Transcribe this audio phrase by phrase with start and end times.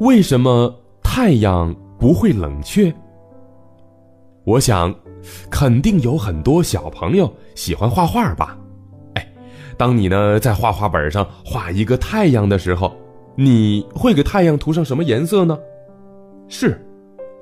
[0.00, 2.92] 为什么太阳不会冷却？
[4.44, 4.94] 我想，
[5.50, 8.58] 肯定有很多小朋友喜欢画画吧。
[9.14, 9.26] 哎，
[9.78, 12.94] 当你呢在画画本上画一个太阳的时候，
[13.34, 15.58] 你会给太阳涂上什么颜色呢？
[16.46, 16.78] 是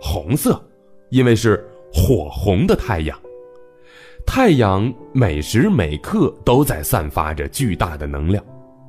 [0.00, 0.62] 红色，
[1.10, 1.62] 因为是
[1.92, 3.18] 火红的太阳。
[4.24, 8.42] 太阳每时每刻都在散发着巨大的能量，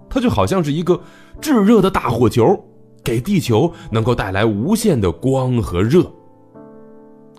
[0.08, 1.02] 它就好像是一个
[1.42, 2.64] 炙热的大火球，
[3.06, 6.12] 给地球能够带来无限的光和热。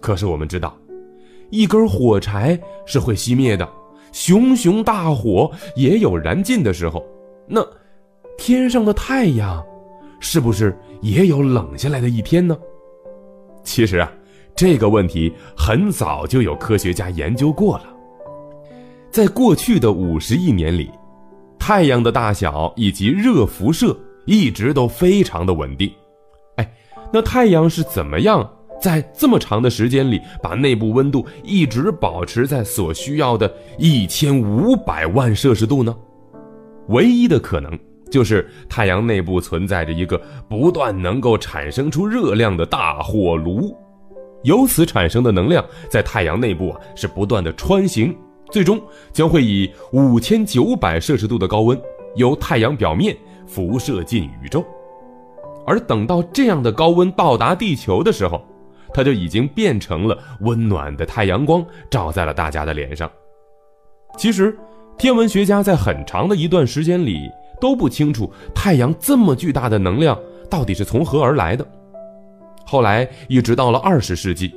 [0.01, 0.75] 可是我们知道，
[1.51, 3.69] 一根火柴是会熄灭的，
[4.13, 7.05] 熊熊大火也有燃尽的时候。
[7.47, 7.61] 那
[8.39, 9.63] 天上的太阳，
[10.21, 12.57] 是不是也有冷下来的一天呢？
[13.65, 14.11] 其实啊。
[14.59, 17.85] 这个问题很早就有科学家研究过了。
[19.11, 20.91] 在过去的五十亿年里，
[21.59, 23.95] 太阳的大小以及热辐射
[24.27, 25.91] 一直都非常的稳定。
[26.57, 26.73] 哎，
[27.13, 28.49] 那太阳是怎么样
[28.81, 35.97] 在这么长的时间里把内部温度一直保持在所需要的一千五百万摄氏度呢？
[36.89, 37.79] 唯一的可能
[38.11, 43.77] 就是太阳内部存在着一个不断能够产生出热量的大火炉。
[44.45, 48.17] 由此产生的能量在太阳内部啊是不断的穿行，
[48.51, 48.81] 最终
[49.13, 51.81] 将会以五千九百摄氏度的高温
[52.15, 53.17] 由太阳表面
[53.47, 54.65] 辐射进宇宙，
[55.67, 58.45] 而等到这样的高温到达地球的时候，
[58.93, 63.11] 它就已经变成了温暖的太阳光照在了大家的脸上。
[64.17, 64.57] 其实，
[64.99, 67.31] 天文学家在很长的一段时间里
[67.61, 70.19] 都不清楚太阳这么巨大的能量
[70.51, 71.67] 到底是从何而来的。
[72.65, 74.55] 后来一直到了二十世纪，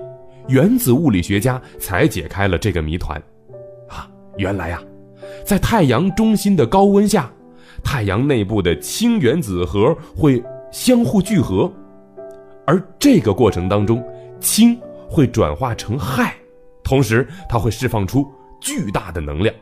[0.48, 3.22] 原子物理学家才解开了这个谜团。
[3.90, 4.82] 啊，原来啊，
[5.46, 7.32] 在太阳中心的高温下，
[7.84, 11.72] 太阳内部的氢原子核会相互聚合，
[12.66, 14.04] 而这个过程当中，
[14.40, 16.32] 氢会转化成氦，
[16.84, 18.30] 同时它会释放出
[18.62, 19.54] 巨大的能量。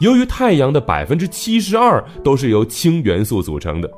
[0.00, 3.90] 由于太阳的百分之七十二都是由氢元素组成的，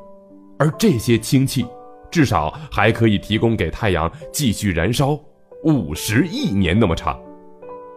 [0.58, 1.66] 而这些氢气。
[2.10, 5.16] 至少还可以提供给太阳继续燃烧
[5.62, 7.16] 五十亿年那么长，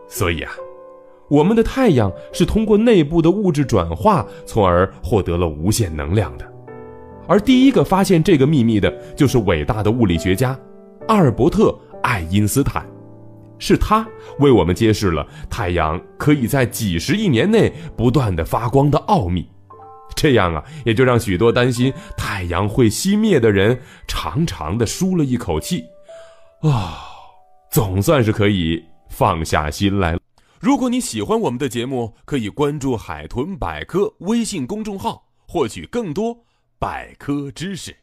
[0.08, 0.52] 所以啊，
[1.30, 6.54] 我们的太阳是通过内部的物质转化，从而获得了无限能量的。
[7.28, 10.58] 而第一个发现这个秘密的，就是伟大的物理学家
[11.08, 11.70] 阿尔伯特·
[12.02, 12.86] 爱因斯坦，
[13.58, 14.06] 是他
[14.40, 19.48] 为我们揭示了太阳可以在几十亿年内不断的发光的奥秘。
[20.16, 25.84] 这样啊，也就让许多担心太阳会熄灭的人长长的舒了一口气，
[26.62, 27.00] 啊，
[27.72, 30.20] 总算是可以放下心来了。
[30.64, 36.46] 如果你喜欢我们的节目，可以关注“海豚百科”微信公众号，获取更多
[36.80, 37.94] 百科知识。